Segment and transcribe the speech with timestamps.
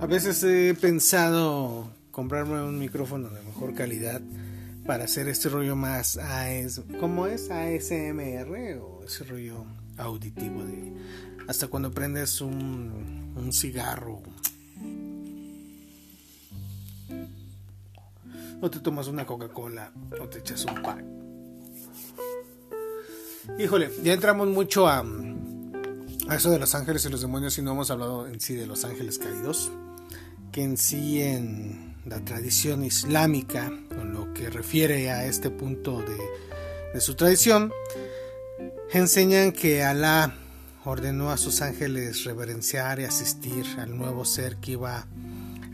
[0.00, 4.20] A veces he pensado comprarme un micrófono de mejor calidad
[4.86, 7.50] para hacer este rollo más AS, ¿cómo es?
[7.50, 9.64] ASMR o ese rollo
[9.96, 10.92] auditivo de
[11.48, 14.22] hasta cuando prendes un, un cigarro
[18.60, 21.04] o te tomas una Coca-Cola o te echas un pack.
[23.58, 25.04] Híjole, ya entramos mucho a,
[26.28, 28.66] a eso de los ángeles y los demonios y no hemos hablado en sí de
[28.66, 29.72] los ángeles caídos,
[30.58, 37.00] que en sí en la tradición islámica, con lo que refiere a este punto de,
[37.00, 37.72] su tradición,
[38.92, 40.34] enseñan que Alá
[40.84, 45.06] ordenó a sus ángeles reverenciar y asistir al nuevo ser que iba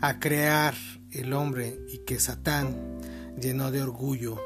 [0.01, 0.75] a crear
[1.11, 2.75] el hombre y que Satán
[3.41, 4.39] llenó de orgullo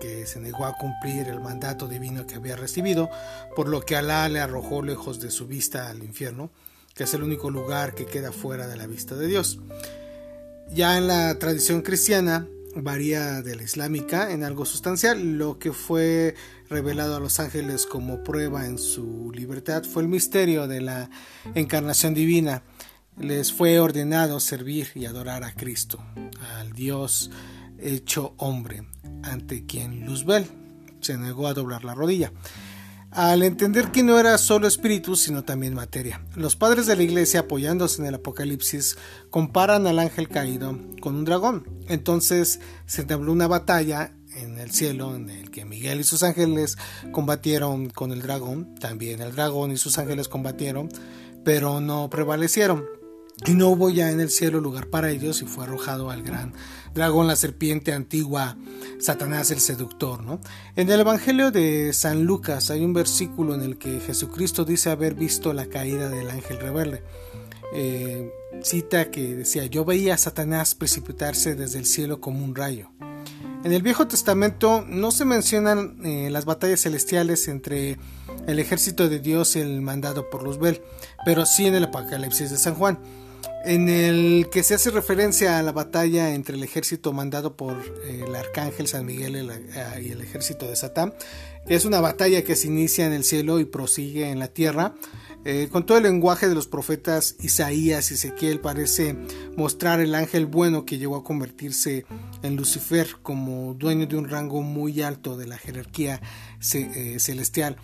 [0.00, 3.08] que se negó a cumplir el mandato divino que había recibido,
[3.54, 6.50] por lo que Alá le arrojó lejos de su vista al infierno,
[6.96, 9.60] que es el único lugar que queda fuera de la vista de Dios.
[10.72, 15.36] Ya en la tradición cristiana varía de la islámica en algo sustancial.
[15.36, 16.34] Lo que fue
[16.70, 21.10] revelado a los ángeles como prueba en su libertad fue el misterio de la
[21.54, 22.62] encarnación divina.
[23.18, 26.02] Les fue ordenado servir y adorar a Cristo,
[26.58, 27.30] al Dios
[27.78, 28.84] hecho hombre,
[29.22, 30.46] ante quien Luzbel
[31.00, 32.32] se negó a doblar la rodilla
[33.16, 36.20] al entender que no era solo espíritu, sino también materia.
[36.34, 38.98] Los padres de la iglesia, apoyándose en el Apocalipsis,
[39.30, 41.66] comparan al ángel caído con un dragón.
[41.88, 46.76] Entonces se entabló una batalla en el cielo en el que Miguel y sus ángeles
[47.10, 50.90] combatieron con el dragón, también el dragón y sus ángeles combatieron,
[51.42, 52.84] pero no prevalecieron.
[53.46, 56.52] Y no hubo ya en el cielo lugar para ellos y fue arrojado al gran
[56.92, 58.56] dragón, la serpiente antigua,
[58.98, 60.22] Satanás el seductor.
[60.22, 60.40] ¿no?
[60.74, 65.14] En el Evangelio de San Lucas hay un versículo en el que Jesucristo dice haber
[65.14, 67.02] visto la caída del ángel rebelde.
[67.72, 72.90] Eh, cita que decía, yo veía a Satanás precipitarse desde el cielo como un rayo.
[73.64, 77.98] En el Viejo Testamento no se mencionan eh, las batallas celestiales entre
[78.46, 80.82] el ejército de Dios y el mandado por Luzbel,
[81.24, 82.98] pero sí en el Apocalipsis de San Juan
[83.66, 88.22] en el que se hace referencia a la batalla entre el ejército mandado por eh,
[88.26, 91.12] el arcángel San Miguel eh, y el ejército de Satán.
[91.66, 94.94] Es una batalla que se inicia en el cielo y prosigue en la tierra.
[95.44, 99.16] Eh, con todo el lenguaje de los profetas Isaías y Ezequiel parece
[99.56, 102.06] mostrar el ángel bueno que llegó a convertirse
[102.42, 106.20] en Lucifer como dueño de un rango muy alto de la jerarquía
[106.60, 107.76] celestial.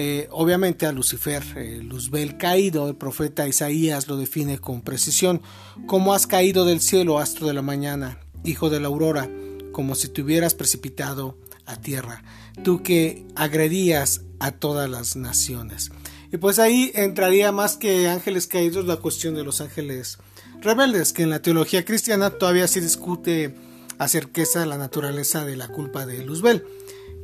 [0.00, 5.42] Eh, obviamente a Lucifer, eh, Luzbel caído, el profeta Isaías lo define con precisión,
[5.88, 9.28] como has caído del cielo, astro de la mañana, hijo de la aurora,
[9.72, 12.22] como si te hubieras precipitado a tierra,
[12.62, 15.90] tú que agredías a todas las naciones.
[16.30, 20.18] Y pues ahí entraría más que ángeles caídos la cuestión de los ángeles
[20.60, 23.56] rebeldes, que en la teología cristiana todavía se discute
[23.98, 26.64] acerca de la naturaleza de la culpa de Luzbel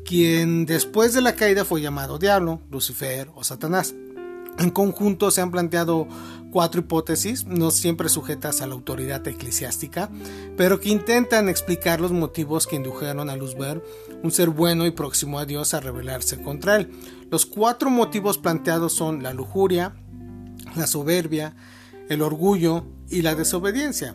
[0.05, 3.95] quien después de la caída fue llamado Diablo, Lucifer o Satanás.
[4.59, 6.07] En conjunto se han planteado
[6.53, 10.09] cuatro hipótesis, no siempre sujetas a la autoridad eclesiástica,
[10.57, 13.83] pero que intentan explicar los motivos que indujeron a Luzbel,
[14.23, 16.93] un ser bueno y próximo a Dios, a rebelarse contra él.
[17.31, 19.97] Los cuatro motivos planteados son la lujuria,
[20.77, 21.57] la soberbia,
[22.09, 24.15] el orgullo y la desobediencia,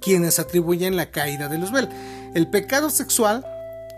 [0.00, 1.88] quienes atribuyen la caída de Luzbel.
[2.34, 3.44] El pecado sexual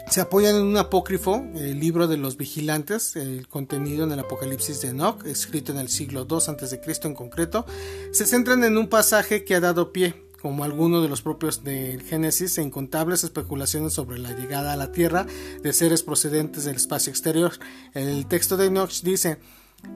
[0.08, 4.80] se apoyan en un apócrifo, el libro de los vigilantes, el contenido en el Apocalipsis
[4.82, 6.80] de Enoch, escrito en el siglo II a.C.
[7.04, 7.64] en concreto,
[8.12, 12.02] se centran en un pasaje que ha dado pie, como alguno de los propios del
[12.02, 15.24] Génesis, en incontables especulaciones sobre la llegada a la Tierra
[15.62, 17.52] de seres procedentes del espacio exterior.
[17.94, 19.38] El texto de Enoch dice,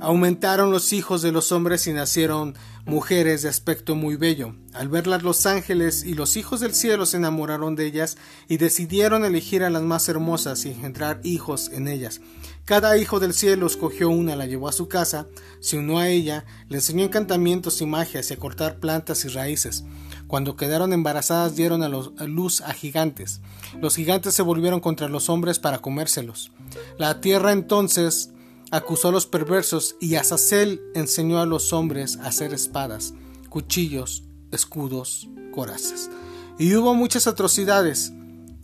[0.00, 2.54] Aumentaron los hijos de los hombres y nacieron
[2.84, 4.54] mujeres de aspecto muy bello.
[4.74, 9.24] Al verlas los ángeles y los hijos del cielo se enamoraron de ellas y decidieron
[9.24, 12.20] elegir a las más hermosas y engendrar hijos en ellas.
[12.66, 15.28] Cada hijo del cielo escogió una, la llevó a su casa,
[15.60, 19.84] se unió a ella, le enseñó encantamientos y magias y a cortar plantas y raíces.
[20.26, 23.40] Cuando quedaron embarazadas dieron a, a luz a gigantes.
[23.80, 26.50] Los gigantes se volvieron contra los hombres para comérselos.
[26.98, 28.30] La tierra entonces
[28.70, 33.14] acusó a los perversos y Azazel enseñó a los hombres a hacer espadas,
[33.48, 36.10] cuchillos, escudos, corazas.
[36.58, 38.12] Y hubo muchas atrocidades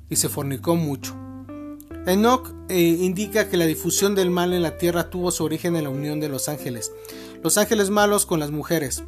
[0.08, 1.16] y se fornicó mucho.
[2.06, 5.84] Enoch eh, indica que la difusión del mal en la tierra tuvo su origen en
[5.84, 6.90] la unión de los ángeles,
[7.43, 9.04] los ángeles malos con las mujeres,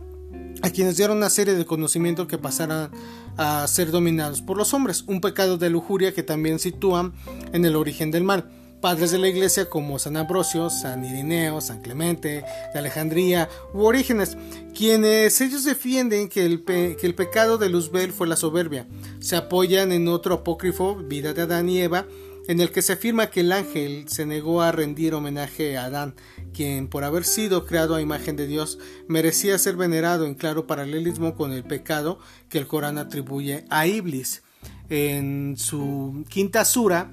[0.62, 2.91] a quienes dieron una serie de conocimientos que pasaran
[3.37, 7.14] a ser dominados por los hombres, un pecado de lujuria que también sitúan
[7.52, 8.49] en el origen del mal
[8.84, 12.44] padres de la iglesia como San Ambrosio, San Irineo, San Clemente,
[12.75, 14.36] de Alejandría u Orígenes,
[14.76, 18.86] quienes ellos defienden que el, que el pecado de Luzbel fue la soberbia.
[19.20, 22.04] Se apoyan en otro apócrifo, Vida de Adán y Eva,
[22.46, 26.14] en el que se afirma que el ángel se negó a rendir homenaje a Adán,
[26.52, 28.78] quien por haber sido creado a imagen de Dios
[29.08, 32.19] merecía ser venerado en claro paralelismo con el pecado
[32.50, 34.42] que el Corán atribuye a Iblis.
[34.90, 37.10] En su quinta sura,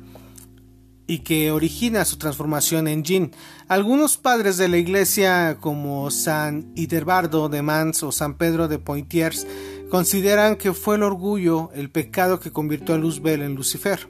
[1.08, 3.32] y que origina su transformación en Jin.
[3.68, 9.46] Algunos padres de la iglesia como San Iterbardo de Mans o San Pedro de Poitiers
[9.90, 14.08] consideran que fue el orgullo el pecado que convirtió a Luzbel en Lucifer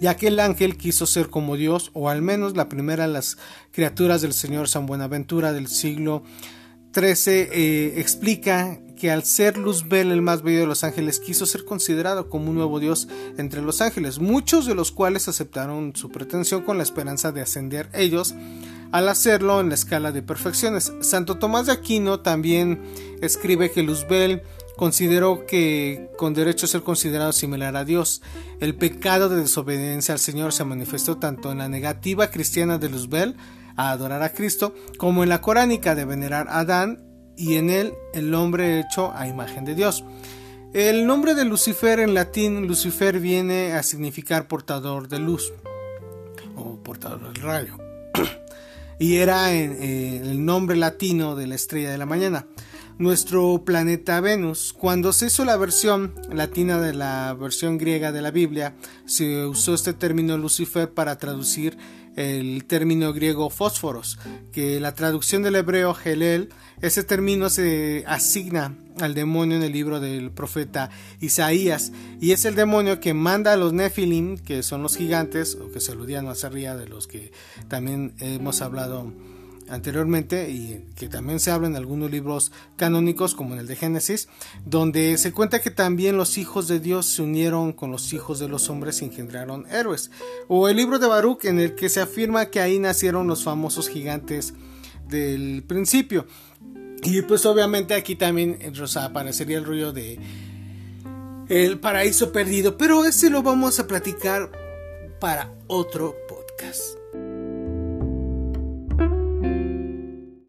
[0.00, 3.38] ya que el ángel quiso ser como Dios, o al menos la primera de las
[3.72, 6.22] criaturas del Señor San Buenaventura del siglo
[6.94, 11.64] XIII eh, explica que al ser Luzbel el más bello de los ángeles quiso ser
[11.64, 16.62] considerado como un nuevo Dios entre los ángeles, muchos de los cuales aceptaron su pretensión
[16.62, 18.34] con la esperanza de ascender ellos
[18.92, 20.92] al hacerlo en la escala de perfecciones.
[21.00, 22.80] Santo Tomás de Aquino también
[23.20, 24.42] escribe que Luzbel
[24.76, 28.22] consideró que con derecho a ser considerado similar a Dios.
[28.60, 33.36] El pecado de desobediencia al Señor se manifestó tanto en la negativa cristiana de Luzbel
[33.76, 37.03] a adorar a Cristo, como en la coránica de venerar a Adán
[37.36, 40.04] y en él el hombre hecho a imagen de Dios.
[40.72, 45.52] El nombre de Lucifer en latín, Lucifer viene a significar portador de luz
[46.56, 47.78] o portador del rayo.
[48.98, 52.46] y era el nombre latino de la estrella de la mañana
[52.98, 54.72] nuestro planeta Venus.
[54.72, 58.74] Cuando se hizo la versión latina de la versión griega de la Biblia,
[59.06, 61.76] se usó este término Lucifer para traducir
[62.16, 64.18] el término griego fósforos,
[64.52, 66.50] que la traducción del hebreo Helel,
[66.80, 70.90] ese término se asigna al demonio en el libro del profeta
[71.20, 75.72] Isaías, y es el demonio que manda a los Nephilim, que son los gigantes, o
[75.72, 77.32] que se aludían más arriba de los que
[77.68, 79.12] también hemos hablado
[79.68, 84.28] anteriormente y que también se habla en algunos libros canónicos como en el de Génesis,
[84.64, 88.48] donde se cuenta que también los hijos de Dios se unieron con los hijos de
[88.48, 90.10] los hombres y engendraron héroes.
[90.48, 93.88] O el libro de Baruch en el que se afirma que ahí nacieron los famosos
[93.88, 94.54] gigantes
[95.08, 96.26] del principio.
[97.02, 98.58] Y pues obviamente aquí también
[98.96, 100.18] aparecería el rollo de
[101.48, 104.50] el paraíso perdido, pero ese lo vamos a platicar
[105.20, 107.03] para otro podcast.